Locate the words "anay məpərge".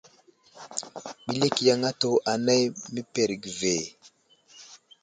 2.31-3.49